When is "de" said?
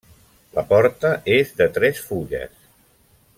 1.61-1.67